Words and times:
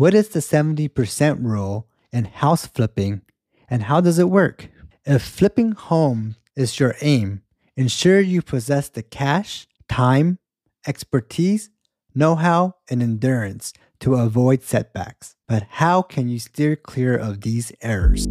What 0.00 0.14
is 0.14 0.30
the 0.30 0.40
70% 0.40 1.44
rule 1.44 1.86
in 2.10 2.24
house 2.24 2.64
flipping 2.64 3.20
and 3.68 3.82
how 3.82 4.00
does 4.00 4.18
it 4.18 4.30
work? 4.30 4.70
If 5.04 5.20
flipping 5.20 5.72
home 5.72 6.36
is 6.56 6.80
your 6.80 6.94
aim, 7.02 7.42
ensure 7.76 8.18
you 8.18 8.40
possess 8.40 8.88
the 8.88 9.02
cash, 9.02 9.68
time, 9.90 10.38
expertise, 10.86 11.68
know 12.14 12.34
how, 12.34 12.76
and 12.88 13.02
endurance 13.02 13.74
to 13.98 14.14
avoid 14.14 14.62
setbacks. 14.62 15.36
But 15.46 15.64
how 15.68 16.00
can 16.00 16.30
you 16.30 16.38
steer 16.38 16.76
clear 16.76 17.14
of 17.14 17.42
these 17.42 17.70
errors? 17.82 18.24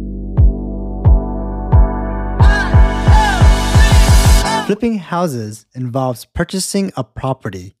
Flipping 4.66 4.98
houses 4.98 5.66
involves 5.72 6.24
purchasing 6.24 6.90
a 6.96 7.04
property, 7.04 7.76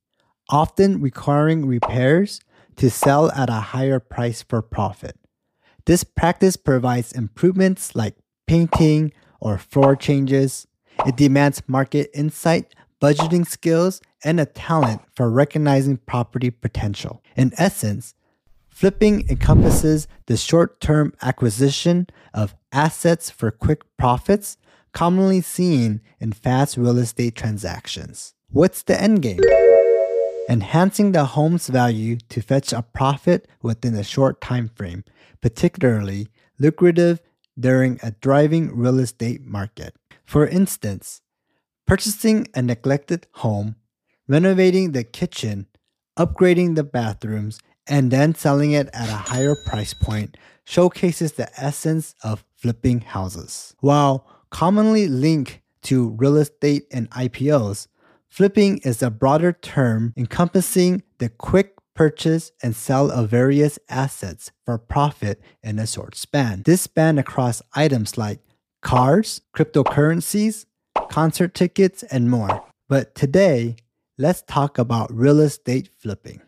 often 0.48 1.00
requiring 1.00 1.66
repairs 1.66 2.40
to 2.80 2.88
sell 2.88 3.30
at 3.32 3.50
a 3.50 3.60
higher 3.76 4.00
price 4.00 4.40
for 4.40 4.62
profit. 4.62 5.14
This 5.84 6.02
practice 6.02 6.56
provides 6.56 7.12
improvements 7.12 7.94
like 7.94 8.16
painting 8.46 9.12
or 9.38 9.58
floor 9.58 9.94
changes. 9.94 10.66
It 11.06 11.14
demands 11.14 11.62
market 11.66 12.08
insight, 12.14 12.74
budgeting 12.98 13.46
skills, 13.46 14.00
and 14.24 14.40
a 14.40 14.46
talent 14.46 15.02
for 15.14 15.30
recognizing 15.30 15.98
property 15.98 16.48
potential. 16.48 17.22
In 17.36 17.52
essence, 17.58 18.14
flipping 18.70 19.28
encompasses 19.28 20.08
the 20.24 20.38
short 20.38 20.80
term 20.80 21.12
acquisition 21.20 22.06
of 22.32 22.54
assets 22.72 23.28
for 23.28 23.50
quick 23.50 23.82
profits 23.98 24.56
commonly 24.92 25.42
seen 25.42 26.00
in 26.18 26.32
fast 26.32 26.78
real 26.78 26.96
estate 26.96 27.34
transactions. 27.34 28.32
What's 28.48 28.82
the 28.82 28.98
end 28.98 29.20
game? 29.20 29.40
Enhancing 30.48 31.12
the 31.12 31.24
home's 31.26 31.68
value 31.68 32.16
to 32.28 32.40
fetch 32.40 32.72
a 32.72 32.82
profit 32.82 33.48
within 33.62 33.94
a 33.94 34.02
short 34.02 34.40
time 34.40 34.68
frame, 34.68 35.04
particularly 35.40 36.28
lucrative 36.58 37.20
during 37.58 38.00
a 38.02 38.14
thriving 38.22 38.74
real 38.76 38.98
estate 38.98 39.44
market. 39.44 39.94
For 40.24 40.46
instance, 40.46 41.20
purchasing 41.86 42.48
a 42.54 42.62
neglected 42.62 43.26
home, 43.36 43.76
renovating 44.28 44.92
the 44.92 45.04
kitchen, 45.04 45.66
upgrading 46.16 46.74
the 46.74 46.84
bathrooms, 46.84 47.60
and 47.86 48.10
then 48.10 48.34
selling 48.34 48.72
it 48.72 48.88
at 48.92 49.08
a 49.08 49.30
higher 49.30 49.56
price 49.66 49.94
point 49.94 50.36
showcases 50.64 51.32
the 51.32 51.50
essence 51.60 52.14
of 52.22 52.44
flipping 52.56 53.00
houses. 53.00 53.74
While 53.80 54.26
commonly 54.50 55.08
linked 55.08 55.60
to 55.82 56.10
real 56.10 56.36
estate 56.36 56.86
and 56.92 57.10
IPOs, 57.10 57.88
flipping 58.30 58.78
is 58.78 59.02
a 59.02 59.10
broader 59.10 59.52
term 59.52 60.14
encompassing 60.16 61.02
the 61.18 61.28
quick 61.28 61.74
purchase 61.94 62.52
and 62.62 62.74
sell 62.74 63.10
of 63.10 63.28
various 63.28 63.78
assets 63.88 64.52
for 64.64 64.78
profit 64.78 65.42
in 65.62 65.78
a 65.78 65.86
short 65.86 66.16
span. 66.16 66.62
This 66.64 66.82
span 66.82 67.18
across 67.18 67.60
items 67.74 68.16
like 68.16 68.40
cars, 68.80 69.42
cryptocurrencies, 69.54 70.64
concert 71.10 71.52
tickets, 71.54 72.02
and 72.04 72.30
more. 72.30 72.64
But 72.88 73.14
today, 73.14 73.76
let's 74.16 74.42
talk 74.42 74.78
about 74.78 75.12
real 75.12 75.40
estate 75.40 75.90
flipping. 75.98 76.40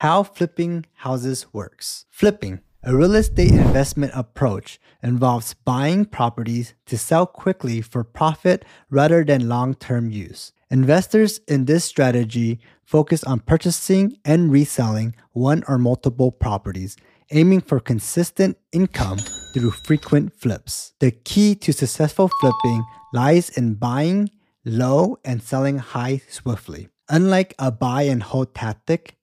How 0.00 0.24
flipping 0.24 0.84
houses 0.94 1.46
works. 1.52 2.04
Flipping 2.10 2.60
a 2.84 2.96
real 2.96 3.14
estate 3.14 3.52
investment 3.52 4.12
approach 4.12 4.80
involves 5.04 5.54
buying 5.54 6.04
properties 6.04 6.74
to 6.86 6.98
sell 6.98 7.26
quickly 7.26 7.80
for 7.80 8.02
profit 8.02 8.64
rather 8.90 9.22
than 9.22 9.48
long 9.48 9.74
term 9.74 10.10
use. 10.10 10.52
Investors 10.68 11.38
in 11.46 11.66
this 11.66 11.84
strategy 11.84 12.58
focus 12.84 13.22
on 13.22 13.38
purchasing 13.40 14.16
and 14.24 14.50
reselling 14.50 15.14
one 15.30 15.62
or 15.68 15.78
multiple 15.78 16.32
properties, 16.32 16.96
aiming 17.30 17.60
for 17.60 17.78
consistent 17.78 18.58
income 18.72 19.18
through 19.54 19.70
frequent 19.70 20.34
flips. 20.34 20.94
The 20.98 21.12
key 21.12 21.54
to 21.56 21.72
successful 21.72 22.30
flipping 22.40 22.82
lies 23.12 23.48
in 23.50 23.74
buying 23.74 24.30
low 24.64 25.18
and 25.24 25.40
selling 25.40 25.78
high 25.78 26.22
swiftly. 26.28 26.88
Unlike 27.08 27.54
a 27.60 27.70
buy 27.70 28.02
and 28.02 28.22
hold 28.22 28.54
tactic, 28.54 29.16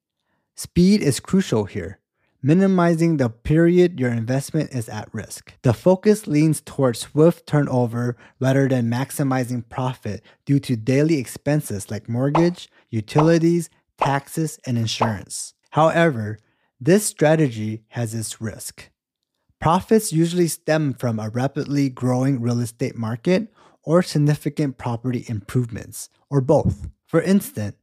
speed 0.56 1.02
is 1.02 1.19
crucial 1.19 1.66
here 1.66 2.00
minimizing 2.42 3.18
the 3.18 3.30
period 3.30 4.00
your 4.00 4.12
investment 4.12 4.72
is 4.72 4.88
at 4.90 5.14
risk. 5.14 5.54
The 5.62 5.74
focus 5.74 6.28
leans 6.28 6.62
towards 6.62 7.00
swift 7.00 7.46
turnover 7.46 8.16
rather 8.40 8.68
than 8.68 8.90
maximizing 8.90 9.68
profit 9.68 10.24
due 10.46 10.60
to 10.62 10.76
daily 10.76 11.18
expenses 11.18 11.92
like 11.92 12.08
mortgage, 12.08 12.70
utilities, 12.90 13.70
taxes, 13.98 14.60
and 14.66 14.78
insurance. 14.78 15.54
However, 15.72 16.40
this 16.80 17.06
strategy 17.06 17.84
has 17.90 18.14
its 18.14 18.40
risk. 18.40 18.90
Profits 19.60 20.14
usually 20.14 20.48
stem 20.48 20.94
from 20.94 21.20
a 21.20 21.30
rapidly 21.30 21.90
growing 21.90 22.42
real 22.42 22.62
estate 22.62 22.96
market 22.96 23.50
or 23.84 24.02
significant 24.02 24.78
property 24.78 25.26
improvements, 25.28 26.10
or 26.30 26.42
both. 26.42 26.88
For 27.06 27.22
instance, 27.22 27.76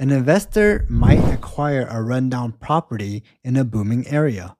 an 0.00 0.10
investor 0.10 0.86
might 0.88 1.22
acquire 1.30 1.86
a 1.86 2.00
rundown 2.02 2.52
property 2.52 3.22
in 3.44 3.54
a 3.54 3.64
booming 3.64 4.06
area, 4.08 4.56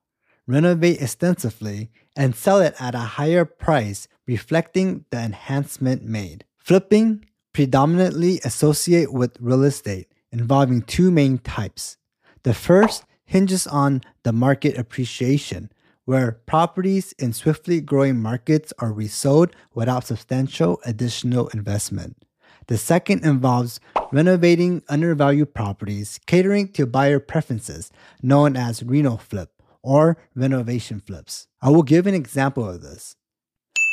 renovate 0.47 1.01
extensively, 1.01 1.91
and 2.15 2.37
sell 2.37 2.61
it 2.61 2.75
at 2.79 2.95
a 2.95 3.17
higher 3.17 3.47
price, 3.47 4.07
reflecting 4.27 5.07
the 5.11 5.17
enhancement 5.17 6.05
made. 6.05 6.45
Flipping 6.59 7.25
predominantly 7.55 8.39
associate 8.45 9.15
with 9.15 9.39
real 9.41 9.63
estate, 9.63 10.13
involving 10.31 10.83
two 10.83 11.11
main 11.11 11.39
types. 11.39 11.97
The 12.43 12.53
first 12.53 13.05
hinges 13.25 13.67
on 13.67 14.03
the 14.25 14.35
market 14.35 14.77
appreciation, 14.77 15.73
where 16.05 16.33
properties 16.45 17.13
in 17.19 17.33
swiftly 17.33 17.81
growing 17.81 18.21
markets 18.21 18.75
are 18.79 18.93
resold 18.93 19.57
without 19.73 20.07
substantial 20.07 20.79
additional 20.85 21.49
investment. 21.49 22.27
The 22.71 22.79
second 22.79 23.25
involves 23.25 23.81
renovating 24.13 24.85
undervalued 24.89 25.55
properties, 25.55 26.21
catering 26.25 26.69
to 26.75 26.87
buyer 26.87 27.19
preferences, 27.19 27.91
known 28.23 28.57
as 28.57 28.85
reno 28.85 29.17
flip 29.17 29.51
or 29.83 30.19
renovation 30.37 31.03
flips. 31.05 31.49
I 31.61 31.71
will 31.71 31.83
give 31.83 32.07
an 32.07 32.15
example 32.15 32.71
of 32.71 32.81
this. 32.81 33.17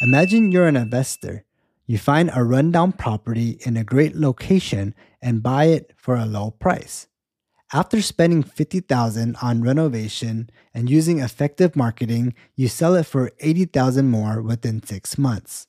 Imagine 0.04 0.52
you're 0.52 0.68
an 0.68 0.76
investor. 0.76 1.44
You 1.88 1.98
find 1.98 2.30
a 2.32 2.44
rundown 2.44 2.92
property 2.92 3.58
in 3.66 3.78
a 3.78 3.84
great 3.84 4.16
location 4.16 4.94
and 5.24 5.42
buy 5.42 5.66
it 5.66 5.92
for 5.98 6.16
a 6.16 6.28
low 6.28 6.52
price. 6.52 7.08
After 7.74 8.00
spending 8.00 8.44
50,000 8.44 9.38
on 9.42 9.64
renovation 9.64 10.52
and 10.72 10.88
using 10.88 11.18
effective 11.18 11.76
marketing, 11.76 12.36
you 12.56 12.68
sell 12.68 12.94
it 12.94 13.08
for 13.08 13.32
80,000 13.40 14.08
more 14.08 14.40
within 14.40 14.84
6 14.84 15.18
months. 15.18 15.66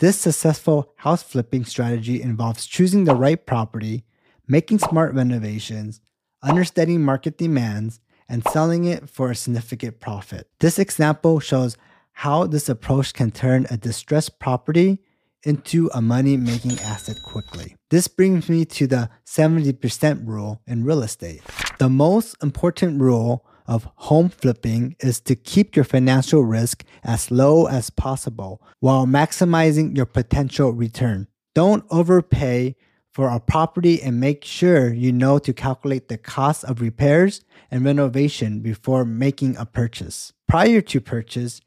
This 0.00 0.18
successful 0.18 0.94
house 0.96 1.22
flipping 1.22 1.66
strategy 1.66 2.22
involves 2.22 2.64
choosing 2.64 3.04
the 3.04 3.14
right 3.14 3.44
property, 3.44 4.04
making 4.48 4.78
smart 4.78 5.12
renovations, 5.12 6.00
understanding 6.42 7.02
market 7.02 7.36
demands, 7.36 8.00
and 8.26 8.42
selling 8.48 8.86
it 8.86 9.10
for 9.10 9.30
a 9.30 9.34
significant 9.34 10.00
profit. 10.00 10.48
This 10.58 10.78
example 10.78 11.38
shows 11.38 11.76
how 12.12 12.46
this 12.46 12.70
approach 12.70 13.12
can 13.12 13.30
turn 13.30 13.66
a 13.70 13.76
distressed 13.76 14.38
property 14.38 15.00
into 15.42 15.90
a 15.92 16.00
money 16.00 16.38
making 16.38 16.78
asset 16.80 17.18
quickly. 17.22 17.76
This 17.90 18.08
brings 18.08 18.48
me 18.48 18.64
to 18.64 18.86
the 18.86 19.10
70% 19.26 20.26
rule 20.26 20.62
in 20.66 20.82
real 20.82 21.02
estate. 21.02 21.42
The 21.78 21.90
most 21.90 22.36
important 22.42 23.02
rule 23.02 23.44
of 23.70 23.88
home 23.94 24.28
flipping 24.28 24.96
is 24.98 25.20
to 25.20 25.36
keep 25.36 25.76
your 25.76 25.84
financial 25.84 26.44
risk 26.44 26.84
as 27.04 27.30
low 27.30 27.66
as 27.66 27.88
possible 27.88 28.60
while 28.80 29.06
maximizing 29.06 29.96
your 29.96 30.06
potential 30.06 30.72
return. 30.72 31.28
Don't 31.54 31.84
overpay 31.88 32.74
for 33.12 33.28
a 33.28 33.38
property 33.38 34.02
and 34.02 34.18
make 34.18 34.44
sure 34.44 34.92
you 34.92 35.12
know 35.12 35.38
to 35.38 35.52
calculate 35.52 36.08
the 36.08 36.18
cost 36.18 36.64
of 36.64 36.80
repairs 36.80 37.44
and 37.70 37.84
renovation 37.84 38.58
before 38.58 39.04
making 39.04 39.56
a 39.56 39.64
purchase. 39.64 40.32
Prior 40.48 40.80
to 40.80 41.00
purchase, 41.00 41.60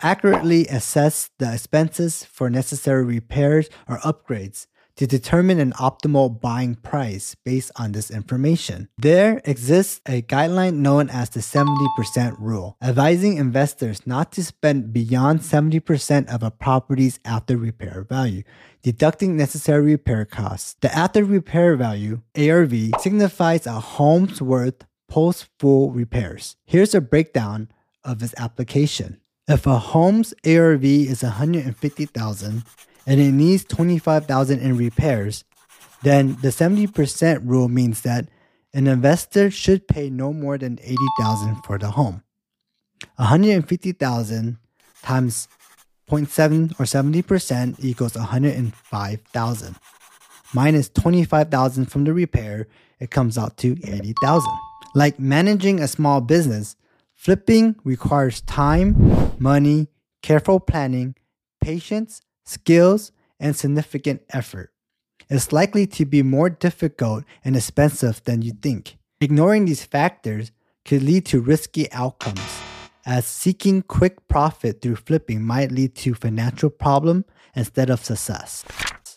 accurately 0.00 0.66
assess 0.66 1.30
the 1.38 1.52
expenses 1.54 2.24
for 2.24 2.50
necessary 2.50 3.04
repairs 3.04 3.68
or 3.88 3.98
upgrades 3.98 4.66
to 4.96 5.06
determine 5.06 5.58
an 5.58 5.72
optimal 5.72 6.40
buying 6.40 6.74
price 6.76 7.34
based 7.44 7.72
on 7.76 7.92
this 7.92 8.10
information. 8.10 8.88
There 8.96 9.40
exists 9.44 10.00
a 10.06 10.22
guideline 10.22 10.76
known 10.76 11.10
as 11.10 11.30
the 11.30 11.40
70% 11.40 12.36
rule, 12.38 12.76
advising 12.82 13.36
investors 13.36 14.06
not 14.06 14.32
to 14.32 14.44
spend 14.44 14.92
beyond 14.92 15.40
70% 15.40 16.32
of 16.32 16.42
a 16.42 16.50
property's 16.50 17.18
after 17.24 17.56
repair 17.56 18.06
value, 18.08 18.42
deducting 18.82 19.36
necessary 19.36 19.92
repair 19.92 20.24
costs. 20.24 20.76
The 20.80 20.94
after 20.94 21.24
repair 21.24 21.76
value, 21.76 22.22
ARV, 22.36 22.72
signifies 23.00 23.66
a 23.66 23.80
home's 23.80 24.40
worth 24.40 24.84
post 25.08 25.48
full 25.58 25.90
repairs. 25.90 26.56
Here's 26.64 26.94
a 26.94 27.00
breakdown 27.00 27.68
of 28.04 28.22
its 28.22 28.34
application. 28.36 29.20
If 29.46 29.66
a 29.66 29.78
home's 29.78 30.32
ARV 30.46 30.84
is 30.84 31.22
150,000 31.22 32.62
and 33.06 33.20
it 33.20 33.32
needs 33.32 33.64
25,000 33.64 34.60
in 34.60 34.76
repairs, 34.76 35.44
then 36.02 36.36
the 36.42 36.48
70% 36.48 37.40
rule 37.44 37.68
means 37.68 38.02
that 38.02 38.28
an 38.72 38.86
investor 38.86 39.50
should 39.50 39.86
pay 39.86 40.10
no 40.10 40.32
more 40.32 40.58
than 40.58 40.78
80,000 40.82 41.62
for 41.64 41.78
the 41.78 41.92
home. 41.92 42.22
150,000 43.16 44.58
times 45.02 45.48
0.7 46.10 46.72
or 46.80 46.84
70% 46.84 47.76
equals 47.82 48.16
105,000. 48.16 49.76
Minus 50.52 50.88
25,000 50.90 51.86
from 51.86 52.04
the 52.04 52.12
repair, 52.12 52.66
it 53.00 53.10
comes 53.10 53.38
out 53.38 53.56
to 53.58 53.76
80,000. 53.84 54.50
Like 54.94 55.18
managing 55.18 55.80
a 55.80 55.88
small 55.88 56.20
business, 56.20 56.76
flipping 57.14 57.76
requires 57.84 58.40
time, 58.42 59.32
money, 59.38 59.88
careful 60.22 60.60
planning, 60.60 61.16
patience, 61.60 62.20
skills, 62.44 63.12
and 63.40 63.56
significant 63.56 64.22
effort. 64.30 64.72
It's 65.28 65.52
likely 65.52 65.86
to 65.88 66.04
be 66.04 66.22
more 66.22 66.50
difficult 66.50 67.24
and 67.44 67.56
expensive 67.56 68.22
than 68.24 68.42
you 68.42 68.52
think. 68.52 68.96
Ignoring 69.20 69.64
these 69.64 69.84
factors 69.84 70.52
could 70.84 71.02
lead 71.02 71.24
to 71.26 71.40
risky 71.40 71.90
outcomes, 71.92 72.60
as 73.06 73.26
seeking 73.26 73.82
quick 73.82 74.28
profit 74.28 74.82
through 74.82 74.96
flipping 74.96 75.42
might 75.42 75.72
lead 75.72 75.94
to 75.96 76.14
financial 76.14 76.70
problem 76.70 77.24
instead 77.54 77.90
of 77.90 78.04
success. 78.04 78.64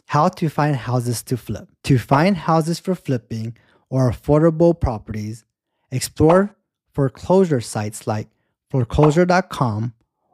How 0.08 0.30
to 0.30 0.48
find 0.50 0.76
houses 0.76 1.22
to 1.24 1.36
flip. 1.36 1.68
To 1.84 1.98
find 1.98 2.38
houses 2.38 2.80
for 2.80 2.96
flipping 2.96 3.58
or 3.90 4.10
affordable 4.10 4.80
properties, 4.80 5.44
explore 5.92 6.56
foreclosure 6.94 7.62
sites 7.62 8.08
like 8.08 8.30
foreclosure.com 8.70 9.94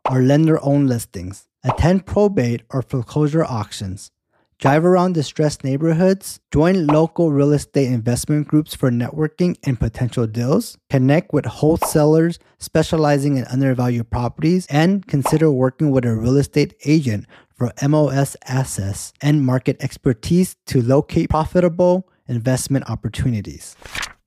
or 0.10 0.22
lender 0.22 0.63
owned 0.63 0.89
listings. 0.89 1.48
Attend 1.65 2.06
probate 2.06 2.63
or 2.71 2.81
foreclosure 2.81 3.45
auctions. 3.45 4.12
Drive 4.60 4.86
around 4.86 5.13
distressed 5.13 5.63
neighborhoods, 5.63 6.39
join 6.51 6.88
local 6.88 7.31
real 7.31 7.54
estate 7.54 7.88
investment 7.88 8.48
groups 8.48 8.75
for 8.75 8.92
networking 8.92 9.57
and 9.63 9.80
potential 9.80 10.27
deals, 10.27 10.77
connect 10.89 11.33
with 11.33 11.45
wholesalers 11.45 12.38
specializing 12.60 13.38
in 13.38 13.45
undervalued 13.45 14.10
properties, 14.10 14.65
and 14.68 15.07
consider 15.07 15.51
working 15.51 15.92
with 15.92 16.06
a 16.06 16.15
real 16.15 16.38
estate 16.38 16.75
agent 16.86 17.25
for 17.56 17.69
MLS 17.81 18.36
access 18.45 19.13
and 19.21 19.45
market 19.45 19.77
expertise 19.81 20.56
to 20.65 20.81
locate 20.81 21.30
profitable 21.30 22.10
investment 22.27 22.89
opportunities. 22.89 23.75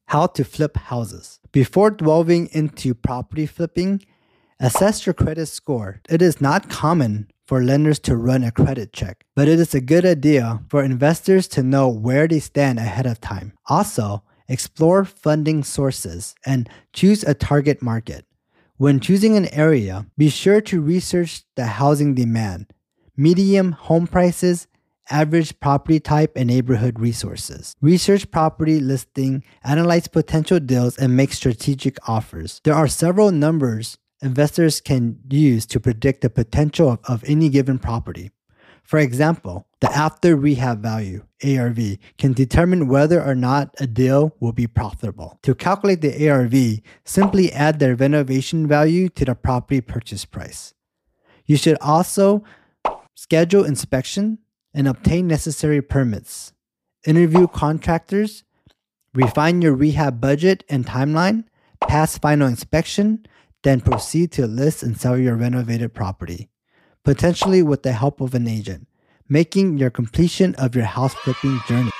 How 0.06 0.27
to 0.29 0.44
flip 0.44 0.77
houses. 0.77 1.41
Before 1.53 1.91
delving 1.91 2.49
into 2.53 2.94
property 2.94 3.44
flipping, 3.47 4.03
assess 4.61 5.06
your 5.06 5.14
credit 5.14 5.47
score. 5.47 6.00
It 6.08 6.23
is 6.23 6.41
not 6.41 6.69
common 6.69 7.31
for 7.47 7.62
lenders 7.62 7.99
to 8.00 8.17
run 8.17 8.43
a 8.43 8.50
credit 8.50 8.93
check, 8.93 9.25
but 9.35 9.49
it 9.49 9.61
is 9.61 9.75
a 9.75 9.81
good 9.81 10.05
idea 10.05 10.61
for 10.69 10.82
investors 10.82 11.47
to 11.49 11.62
know 11.62 11.88
where 11.88 12.26
they 12.26 12.41
stand 12.41 12.79
ahead 12.79 13.06
of 13.06 13.20
time. 13.20 13.53
Also, 13.67 14.23
explore 14.49 15.05
funding 15.05 15.62
sources 15.62 16.35
and 16.44 16.69
choose 16.93 17.23
a 17.23 17.35
target 17.35 17.82
market. 17.82 18.25
When 18.79 19.00
choosing 19.00 19.37
an 19.37 19.47
area, 19.55 20.06
be 20.19 20.29
sure 20.29 20.61
to 20.62 20.81
research 20.81 21.44
the 21.55 21.67
housing 21.67 22.14
demand, 22.14 22.73
medium 23.17 23.73
home 23.73 24.06
prices, 24.06 24.67
average 25.09 25.59
property 25.61 26.00
type, 26.00 26.32
and 26.37 26.49
neighborhood 26.49 26.99
resources. 26.99 27.76
Research 27.81 28.31
property 28.31 28.81
listing, 28.81 29.44
analyze 29.64 30.09
potential 30.09 30.61
deals, 30.61 30.99
and 30.99 31.17
make 31.17 31.32
strategic 31.32 31.97
offers. 32.09 32.61
There 32.64 32.75
are 32.75 32.88
several 32.88 33.31
numbers 33.31 33.99
investors 34.23 34.81
can 34.81 35.19
use 35.29 35.67
to 35.67 35.81
predict 35.81 36.23
the 36.23 36.31
potential 36.31 36.91
of, 36.91 36.99
of 37.09 37.25
any 37.25 37.49
given 37.49 37.79
property. 37.79 38.31
For 38.83 38.99
example, 39.01 39.67
the 39.81 39.91
after 39.91 40.37
rehab 40.37 40.81
value, 40.81 41.25
ARV, 41.45 41.99
can 42.19 42.33
determine 42.33 42.87
whether 42.87 43.21
or 43.21 43.35
not 43.35 43.75
a 43.81 43.87
deal 43.87 44.37
will 44.39 44.53
be 44.53 44.69
profitable. 44.69 45.41
To 45.43 45.57
calculate 45.57 46.03
the 46.03 46.29
ARV, 46.29 46.83
simply 47.05 47.53
add 47.53 47.81
the 47.81 47.97
renovation 47.97 48.69
value 48.69 49.09
to 49.11 49.25
the 49.25 49.35
property 49.35 49.81
purchase 49.81 50.25
price. 50.25 50.73
You 51.47 51.57
should 51.57 51.79
also 51.81 52.45
schedule 53.17 53.65
inspection 53.65 54.39
and 54.73 54.87
obtain 54.87 55.27
necessary 55.27 55.83
permits. 55.83 56.53
Interview 57.05 57.49
contractors, 57.49 58.45
refine 59.15 59.62
your 59.62 59.75
rehab 59.75 60.21
budget 60.21 60.62
and 60.69 60.87
timeline, 60.87 61.45
pass 61.89 62.19
final 62.19 62.47
inspection, 62.47 63.27
then 63.67 63.81
proceed 63.81 64.31
to 64.31 64.47
list 64.47 64.85
and 64.85 64.97
sell 64.97 65.19
your 65.19 65.35
renovated 65.35 65.93
property, 65.93 66.49
potentially 67.05 67.65
with 67.65 67.83
the 67.83 67.91
help 67.91 68.21
of 68.21 68.33
an 68.33 68.47
agent, 68.47 68.87
making 69.29 69.77
your 69.77 69.91
completion 69.91 70.55
of 70.55 70.77
your 70.77 70.85
house 70.85 71.13
flipping 71.15 71.59
journey. 71.67 71.91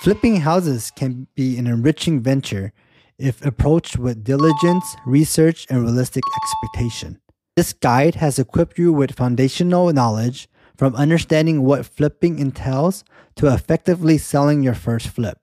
Flipping 0.00 0.36
houses 0.42 0.92
can 0.94 1.26
be 1.34 1.56
an 1.56 1.66
enriching 1.66 2.20
venture 2.20 2.74
if 3.18 3.42
approached 3.42 3.96
with 3.96 4.22
diligence, 4.22 4.84
research, 5.06 5.66
and 5.70 5.80
realistic 5.80 6.22
expectation. 6.36 7.18
This 7.56 7.72
guide 7.72 8.16
has 8.16 8.38
equipped 8.38 8.78
you 8.78 8.92
with 8.92 9.16
foundational 9.16 9.90
knowledge 9.90 10.50
from 10.76 10.94
understanding 10.96 11.62
what 11.62 11.86
flipping 11.86 12.38
entails 12.38 13.04
to 13.36 13.46
effectively 13.46 14.18
selling 14.18 14.62
your 14.62 14.74
first 14.74 15.08
flip. 15.08 15.38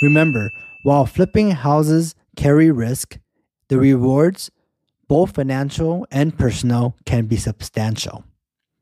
Remember, 0.00 0.52
while 0.84 1.06
flipping 1.06 1.50
houses 1.50 2.14
carry 2.36 2.70
risk, 2.70 3.18
the 3.68 3.78
rewards, 3.78 4.50
both 5.08 5.34
financial 5.34 6.06
and 6.10 6.36
personal, 6.36 6.96
can 7.04 7.26
be 7.26 7.36
substantial. 7.36 8.24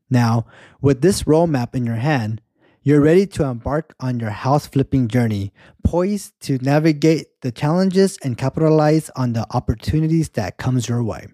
Now, 0.09 0.45
with 0.81 1.01
this 1.01 1.23
roadmap 1.23 1.75
in 1.75 1.85
your 1.85 1.95
hand, 1.95 2.41
you're 2.83 3.01
ready 3.01 3.25
to 3.25 3.45
embark 3.45 3.95
on 3.99 4.19
your 4.19 4.29
house 4.29 4.67
flipping 4.67 5.07
journey, 5.07 5.51
poised 5.83 6.39
to 6.41 6.59
navigate 6.59 7.41
the 7.41 7.51
challenges 7.51 8.19
and 8.23 8.37
capitalize 8.37 9.09
on 9.15 9.33
the 9.33 9.47
opportunities 9.55 10.29
that 10.29 10.57
comes 10.57 10.87
your 10.87 11.03
way. 11.03 11.27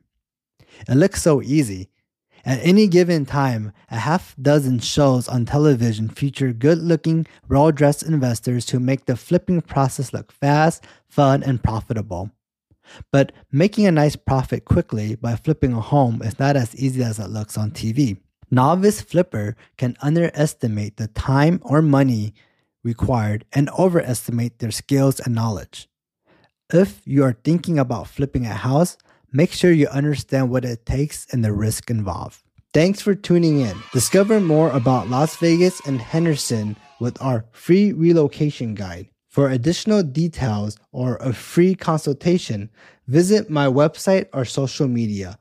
It 0.88 0.96
looks 0.96 1.22
so 1.22 1.42
easy. 1.42 1.90
At 2.46 2.60
any 2.64 2.88
given 2.88 3.26
time, 3.26 3.74
a 3.92 4.00
half 4.00 4.34
dozen 4.42 4.80
shows 4.80 5.28
on 5.28 5.46
television 5.46 6.08
feature 6.08 6.54
good-looking, 6.54 7.28
well-dressed 7.50 8.04
investors 8.04 8.70
who 8.70 8.80
make 8.80 9.06
the 9.06 9.18
flipping 9.18 9.62
process 9.62 10.14
look 10.14 10.32
fast, 10.32 10.86
fun, 11.10 11.44
and 11.44 11.62
profitable. 11.62 12.32
But 13.12 13.32
making 13.52 13.86
a 13.86 13.92
nice 13.92 14.16
profit 14.16 14.66
quickly 14.66 15.16
by 15.16 15.36
flipping 15.36 15.74
a 15.74 15.82
home 15.82 16.22
is 16.22 16.40
not 16.40 16.56
as 16.56 16.76
easy 16.76 17.04
as 17.04 17.20
it 17.20 17.30
looks 17.30 17.58
on 17.58 17.72
TV. 17.72 18.18
Novice 18.50 19.02
flipper 19.02 19.56
can 19.78 19.96
underestimate 20.02 20.98
the 20.98 21.08
time 21.08 21.60
or 21.64 21.82
money 21.82 22.34
required 22.84 23.46
and 23.54 23.70
overestimate 23.78 24.60
their 24.60 24.72
skills 24.72 25.20
and 25.20 25.34
knowledge. 25.34 25.88
If 26.74 27.02
you 27.06 27.24
are 27.24 27.38
thinking 27.44 27.80
about 27.80 28.08
flipping 28.08 28.46
a 28.46 28.54
house, 28.54 28.98
make 29.32 29.52
sure 29.52 29.72
you 29.72 29.88
understand 29.88 30.50
what 30.50 30.66
it 30.66 30.86
takes 30.86 31.28
and 31.32 31.44
the 31.44 31.54
risk 31.54 31.90
involved. 31.90 32.44
Thanks 32.74 33.02
for 33.02 33.16
tuning 33.16 33.60
in. 33.60 33.78
Discover 33.92 34.40
more 34.40 34.70
about 34.72 35.10
Las 35.10 35.36
Vegas 35.38 35.82
and 35.86 36.00
Henderson 36.00 36.78
with 37.02 37.22
our 37.22 37.46
free 37.52 37.92
relocation 37.92 38.76
guide. 38.76 39.11
For 39.32 39.50
additional 39.50 40.04
details 40.04 40.78
or 40.92 41.16
a 41.22 41.32
free 41.32 41.74
consultation, 41.74 42.70
visit 43.08 43.50
my 43.50 43.66
website 43.66 44.28
or 44.34 44.44
social 44.44 44.90
media. 44.90 45.40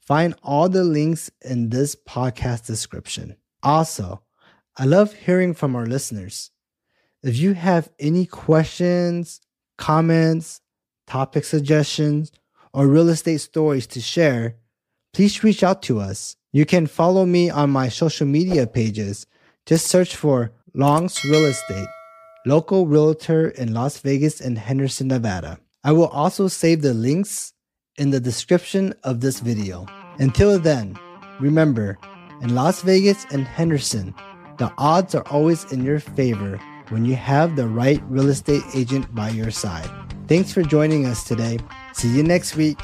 Find 0.00 0.34
all 0.42 0.68
the 0.68 0.82
links 0.82 1.30
in 1.40 1.70
this 1.70 1.94
podcast 1.94 2.66
description. 2.66 3.36
Also, 3.62 4.22
I 4.76 4.86
love 4.86 5.14
hearing 5.14 5.54
from 5.54 5.76
our 5.76 5.86
listeners. 5.86 6.50
If 7.22 7.36
you 7.36 7.52
have 7.52 7.90
any 8.00 8.26
questions, 8.26 9.40
comments, 9.78 10.60
topic 11.06 11.44
suggestions, 11.44 12.32
or 12.74 12.88
real 12.88 13.08
estate 13.08 13.40
stories 13.40 13.86
to 13.88 14.00
share, 14.00 14.56
please 15.12 15.44
reach 15.44 15.62
out 15.62 15.80
to 15.82 16.00
us. 16.00 16.34
You 16.50 16.66
can 16.66 16.88
follow 16.88 17.24
me 17.24 17.50
on 17.50 17.70
my 17.70 17.88
social 17.88 18.26
media 18.26 18.66
pages. 18.66 19.26
Just 19.64 19.86
search 19.86 20.16
for 20.16 20.50
Longs 20.74 21.24
Real 21.24 21.44
Estate 21.44 21.86
local 22.44 22.86
realtor 22.86 23.48
in 23.48 23.72
Las 23.72 23.98
Vegas 23.98 24.40
and 24.40 24.58
Henderson, 24.58 25.08
Nevada. 25.08 25.58
I 25.84 25.92
will 25.92 26.08
also 26.08 26.48
save 26.48 26.82
the 26.82 26.94
links 26.94 27.52
in 27.96 28.10
the 28.10 28.20
description 28.20 28.94
of 29.04 29.20
this 29.20 29.40
video. 29.40 29.86
Until 30.18 30.58
then, 30.58 30.98
remember, 31.40 31.98
in 32.40 32.54
Las 32.54 32.82
Vegas 32.82 33.26
and 33.30 33.46
Henderson, 33.46 34.14
the 34.58 34.72
odds 34.78 35.14
are 35.14 35.26
always 35.28 35.70
in 35.72 35.84
your 35.84 36.00
favor 36.00 36.58
when 36.88 37.04
you 37.04 37.16
have 37.16 37.56
the 37.56 37.68
right 37.68 38.02
real 38.08 38.28
estate 38.28 38.62
agent 38.74 39.14
by 39.14 39.30
your 39.30 39.50
side. 39.50 39.90
Thanks 40.28 40.52
for 40.52 40.62
joining 40.62 41.06
us 41.06 41.24
today. 41.24 41.58
See 41.94 42.14
you 42.14 42.22
next 42.22 42.56
week. 42.56 42.78